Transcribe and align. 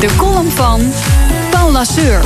De 0.00 0.16
column 0.16 0.50
van 0.50 0.92
Paul 1.50 1.70
Lasseur. 1.70 2.24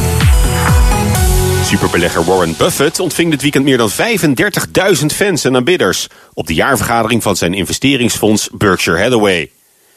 Superbelegger 1.64 2.24
Warren 2.24 2.56
Buffett 2.56 3.00
ontving 3.00 3.30
dit 3.30 3.42
weekend 3.42 3.64
meer 3.64 3.77
dan 3.77 3.91
35.000 3.91 5.06
fans 5.06 5.45
en 5.45 5.56
aanbidders 5.56 6.06
op 6.34 6.47
de 6.47 6.55
jaarvergadering 6.55 7.23
van 7.23 7.37
zijn 7.37 7.55
investeringsfonds 7.55 8.48
Berkshire 8.52 9.02
Hathaway. 9.02 9.50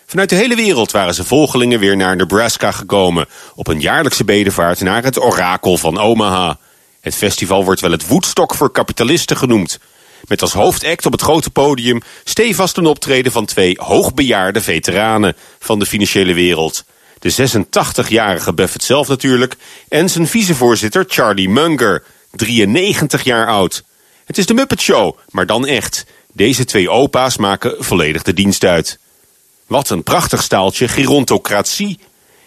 Vanuit 0.06 0.30
de 0.30 0.36
hele 0.36 0.56
wereld 0.56 0.92
waren 0.92 1.14
zijn 1.14 1.28
volgelingen 1.28 1.80
weer 1.80 1.98
naar 1.98 2.16
Nebraska 2.16 2.72
gekomen 2.72 3.26
op 3.56 3.68
een 3.68 3.80
jaarlijkse 3.80 4.24
bedevaart 4.24 4.82
naar 4.82 5.04
het 5.04 5.22
orakel 5.22 5.78
van 5.78 6.00
Omaha. 6.00 6.60
Het 7.02 7.16
festival 7.16 7.64
wordt 7.64 7.82
wel 7.82 7.92
het 7.92 8.08
Woodstock 8.08 8.56
voor 8.56 8.72
kapitalisten 8.72 9.38
genoemd. 9.38 9.80
Met 10.28 10.42
als 10.42 10.54
hoofdact 10.54 11.06
op 11.06 11.12
het 11.12 11.22
grote 11.22 11.50
podium 11.50 12.02
stevast 12.24 12.78
een 12.78 12.86
optreden 12.86 13.32
van 13.32 13.46
twee 13.46 13.78
hoogbejaarde 13.80 14.62
veteranen 14.62 15.36
van 15.60 15.80
de 15.80 15.86
financiële 15.86 16.34
wereld. 16.34 16.86
De 17.36 17.64
86-jarige 18.06 18.54
Buffett 18.54 18.84
zelf 18.84 19.08
natuurlijk 19.08 19.56
en 19.90 20.10
zijn 20.10 20.28
vicevoorzitter 20.28 21.06
Charlie 21.08 21.50
Munger, 21.50 22.04
93 22.32 23.24
jaar 23.24 23.48
oud. 23.48 23.84
Het 24.26 24.38
is 24.38 24.46
de 24.46 24.54
Muppet 24.54 24.82
Show, 24.82 25.18
maar 25.30 25.46
dan 25.46 25.66
echt. 25.66 26.06
Deze 26.34 26.66
twee 26.66 26.90
opa's 26.90 27.38
maken 27.38 27.76
volledig 27.80 28.24
de 28.24 28.34
dienst 28.34 28.64
uit. 28.64 29.00
Wat 29.66 29.90
een 29.90 30.04
prachtig 30.04 30.44
staaltje 30.44 30.88
gerontocratie. 30.88 32.00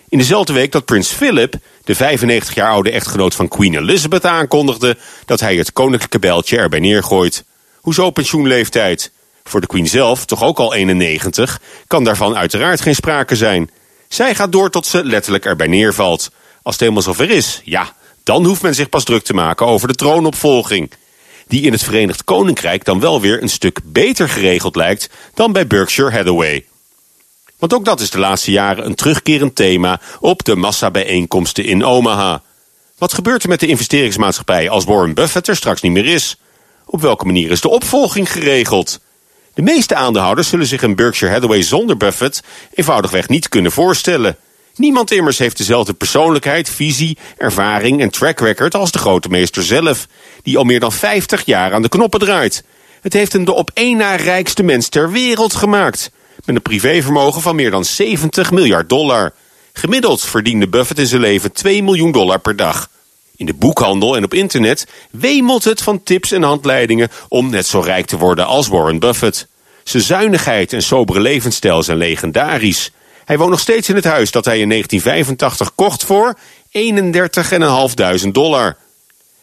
In 0.08 0.18
dezelfde 0.18 0.52
week 0.52 0.72
dat 0.72 0.84
prins 0.84 1.08
Philip, 1.08 1.54
de 1.84 1.94
95 1.94 2.54
jaar 2.54 2.70
oude 2.70 2.90
echtgenoot 2.90 3.34
van 3.34 3.48
Queen 3.48 3.74
Elizabeth, 3.74 4.24
aankondigde 4.24 4.96
dat 5.24 5.40
hij 5.40 5.56
het 5.56 5.72
koninklijke 5.72 6.18
bijltje 6.18 6.58
erbij 6.58 6.80
neergooit. 6.80 7.44
Hoezo 7.80 8.10
pensioenleeftijd? 8.10 9.10
Voor 9.44 9.60
de 9.60 9.66
Queen 9.66 9.88
zelf, 9.88 10.24
toch 10.24 10.42
ook 10.42 10.58
al 10.58 10.74
91, 10.74 11.60
kan 11.86 12.04
daarvan 12.04 12.36
uiteraard 12.36 12.80
geen 12.80 12.94
sprake 12.94 13.36
zijn. 13.36 13.70
Zij 14.12 14.34
gaat 14.34 14.52
door 14.52 14.70
tot 14.70 14.86
ze 14.86 15.04
letterlijk 15.04 15.44
erbij 15.44 15.66
neervalt. 15.66 16.30
Als 16.62 16.74
het 16.74 16.80
helemaal 16.80 17.02
zover 17.02 17.30
is, 17.30 17.60
ja, 17.64 17.94
dan 18.22 18.44
hoeft 18.44 18.62
men 18.62 18.74
zich 18.74 18.88
pas 18.88 19.04
druk 19.04 19.24
te 19.24 19.34
maken 19.34 19.66
over 19.66 19.88
de 19.88 19.94
troonopvolging. 19.94 20.90
Die 21.46 21.62
in 21.62 21.72
het 21.72 21.82
Verenigd 21.82 22.24
Koninkrijk 22.24 22.84
dan 22.84 23.00
wel 23.00 23.20
weer 23.20 23.42
een 23.42 23.48
stuk 23.48 23.80
beter 23.84 24.28
geregeld 24.28 24.76
lijkt 24.76 25.10
dan 25.34 25.52
bij 25.52 25.66
Berkshire 25.66 26.10
Hathaway. 26.10 26.64
Want 27.58 27.74
ook 27.74 27.84
dat 27.84 28.00
is 28.00 28.10
de 28.10 28.18
laatste 28.18 28.50
jaren 28.50 28.86
een 28.86 28.94
terugkerend 28.94 29.54
thema 29.54 30.00
op 30.20 30.44
de 30.44 30.56
massabijeenkomsten 30.56 31.64
in 31.64 31.84
Omaha. 31.84 32.42
Wat 32.98 33.14
gebeurt 33.14 33.42
er 33.42 33.48
met 33.48 33.60
de 33.60 33.66
investeringsmaatschappij 33.66 34.70
als 34.70 34.84
Warren 34.84 35.14
Buffett 35.14 35.48
er 35.48 35.56
straks 35.56 35.80
niet 35.80 35.92
meer 35.92 36.06
is? 36.06 36.36
Op 36.86 37.00
welke 37.00 37.24
manier 37.24 37.50
is 37.50 37.60
de 37.60 37.68
opvolging 37.68 38.32
geregeld? 38.32 39.00
De 39.54 39.62
meeste 39.62 39.94
aandeelhouders 39.94 40.48
zullen 40.48 40.66
zich 40.66 40.82
een 40.82 40.94
Berkshire 40.94 41.32
Hathaway 41.32 41.62
zonder 41.62 41.96
Buffett 41.96 42.42
eenvoudigweg 42.74 43.28
niet 43.28 43.48
kunnen 43.48 43.72
voorstellen. 43.72 44.36
Niemand 44.76 45.10
immers 45.10 45.38
heeft 45.38 45.56
dezelfde 45.56 45.92
persoonlijkheid, 45.92 46.70
visie, 46.70 47.18
ervaring 47.36 48.00
en 48.00 48.10
track 48.10 48.40
record 48.40 48.74
als 48.74 48.90
de 48.90 48.98
grote 48.98 49.28
meester 49.28 49.62
zelf, 49.62 50.06
die 50.42 50.58
al 50.58 50.64
meer 50.64 50.80
dan 50.80 50.92
50 50.92 51.44
jaar 51.44 51.72
aan 51.72 51.82
de 51.82 51.88
knoppen 51.88 52.20
draait. 52.20 52.64
Het 53.00 53.12
heeft 53.12 53.32
hem 53.32 53.44
de 53.44 53.52
op 53.52 53.70
één 53.74 53.96
na 53.96 54.16
rijkste 54.16 54.62
mens 54.62 54.88
ter 54.88 55.10
wereld 55.10 55.54
gemaakt, 55.54 56.10
met 56.44 56.56
een 56.56 56.62
privévermogen 56.62 57.42
van 57.42 57.56
meer 57.56 57.70
dan 57.70 57.84
70 57.84 58.50
miljard 58.50 58.88
dollar. 58.88 59.32
Gemiddeld 59.72 60.24
verdiende 60.24 60.68
Buffett 60.68 60.98
in 60.98 61.06
zijn 61.06 61.20
leven 61.20 61.52
2 61.52 61.82
miljoen 61.82 62.12
dollar 62.12 62.38
per 62.38 62.56
dag. 62.56 62.88
In 63.36 63.46
de 63.46 63.54
boekhandel 63.54 64.16
en 64.16 64.24
op 64.24 64.34
internet 64.34 64.86
wemelt 65.10 65.64
het 65.64 65.82
van 65.82 66.02
tips 66.02 66.32
en 66.32 66.42
handleidingen 66.42 67.08
om 67.28 67.50
net 67.50 67.66
zo 67.66 67.80
rijk 67.80 68.06
te 68.06 68.18
worden 68.18 68.46
als 68.46 68.68
Warren 68.68 68.98
Buffett. 68.98 69.48
Zijn 69.90 70.02
zuinigheid 70.02 70.72
en 70.72 70.82
sobere 70.82 71.20
levensstijl 71.20 71.82
zijn 71.82 71.98
legendarisch. 71.98 72.90
Hij 73.24 73.38
woont 73.38 73.50
nog 73.50 73.60
steeds 73.60 73.88
in 73.88 73.94
het 73.94 74.04
huis 74.04 74.30
dat 74.30 74.44
hij 74.44 74.58
in 74.58 74.68
1985 74.68 75.74
kocht 75.74 76.04
voor 76.04 76.34
31.500 78.26 78.30
dollar. 78.32 78.76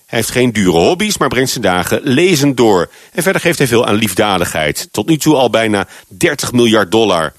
Hij 0.06 0.18
heeft 0.18 0.32
geen 0.32 0.52
dure 0.52 0.78
hobby's, 0.78 1.18
maar 1.18 1.28
brengt 1.28 1.50
zijn 1.50 1.64
dagen 1.64 2.00
lezend 2.04 2.58
door. 2.58 2.90
En 3.14 3.24
verder 3.24 3.42
geeft 3.42 3.58
hij 3.58 3.68
veel 3.68 3.86
aan 3.86 3.96
liefdadigheid. 3.96 4.88
Tot 4.92 5.08
nu 5.08 5.18
toe 5.18 5.36
al 5.36 5.50
bijna 5.50 5.88
30 6.08 6.52
miljard 6.52 6.92
dollar. 6.92 7.22
Hij 7.22 7.34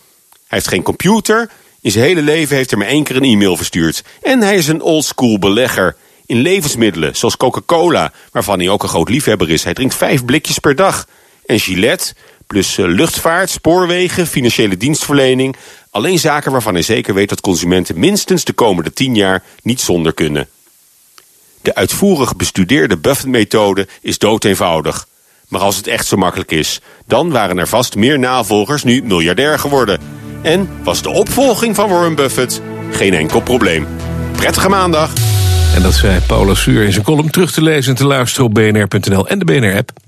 heeft 0.48 0.68
geen 0.68 0.82
computer. 0.82 1.50
In 1.80 1.90
zijn 1.90 2.04
hele 2.04 2.22
leven 2.22 2.56
heeft 2.56 2.70
hij 2.70 2.78
maar 2.78 2.88
één 2.88 3.04
keer 3.04 3.16
een 3.16 3.24
e-mail 3.24 3.56
verstuurd. 3.56 4.04
En 4.22 4.42
hij 4.42 4.56
is 4.56 4.68
een 4.68 4.82
oldschool 4.82 5.38
belegger 5.38 5.96
in 6.26 6.36
levensmiddelen, 6.36 7.16
zoals 7.16 7.36
Coca-Cola, 7.36 8.12
waarvan 8.32 8.58
hij 8.58 8.68
ook 8.68 8.82
een 8.82 8.88
groot 8.88 9.08
liefhebber 9.08 9.50
is. 9.50 9.64
Hij 9.64 9.74
drinkt 9.74 9.94
vijf 9.94 10.24
blikjes 10.24 10.58
per 10.58 10.74
dag. 10.74 11.06
En 11.46 11.60
Gillette, 11.60 12.14
plus 12.48 12.78
eh, 12.78 12.86
luchtvaart, 12.86 13.50
spoorwegen, 13.50 14.26
financiële 14.26 14.76
dienstverlening. 14.76 15.56
Alleen 15.90 16.18
zaken 16.18 16.52
waarvan 16.52 16.74
hij 16.74 16.82
zeker 16.82 17.14
weet 17.14 17.28
dat 17.28 17.40
consumenten 17.40 17.98
minstens 17.98 18.44
de 18.44 18.52
komende 18.52 18.92
tien 18.92 19.14
jaar 19.14 19.42
niet 19.62 19.80
zonder 19.80 20.14
kunnen. 20.14 20.48
De 21.62 21.74
uitvoerig 21.74 22.36
bestudeerde 22.36 22.96
Buffett-methode 22.96 23.88
is 24.00 24.18
doodeenvoudig. 24.18 25.06
Maar 25.48 25.60
als 25.60 25.76
het 25.76 25.86
echt 25.86 26.06
zo 26.06 26.16
makkelijk 26.16 26.50
is, 26.50 26.80
dan 27.06 27.30
waren 27.30 27.58
er 27.58 27.68
vast 27.68 27.94
meer 27.94 28.18
navolgers 28.18 28.84
nu 28.84 29.02
miljardair 29.02 29.58
geworden. 29.58 30.00
En 30.42 30.68
was 30.82 31.02
de 31.02 31.08
opvolging 31.08 31.74
van 31.74 31.88
Warren 31.88 32.14
Buffett 32.14 32.62
geen 32.90 33.14
enkel 33.14 33.40
probleem. 33.40 33.86
Prettige 34.32 34.68
maandag! 34.68 35.12
En 35.74 35.82
dat 35.82 35.94
zei 35.94 36.20
Paula 36.20 36.54
Suur 36.54 36.84
in 36.84 36.92
zijn 36.92 37.04
column 37.04 37.30
terug 37.30 37.52
te 37.52 37.62
lezen 37.62 37.90
en 37.90 37.96
te 37.96 38.06
luisteren 38.06 38.46
op 38.46 38.54
bnr.nl 38.54 39.28
en 39.28 39.38
de 39.38 39.44
BNR-app. 39.44 40.07